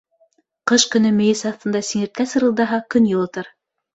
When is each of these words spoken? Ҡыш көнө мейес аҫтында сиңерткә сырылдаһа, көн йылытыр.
Ҡыш 0.71 0.85
көнө 0.93 1.09
мейес 1.17 1.43
аҫтында 1.51 1.83
сиңерткә 1.89 2.27
сырылдаһа, 2.31 2.79
көн 2.95 3.09
йылытыр. 3.13 3.53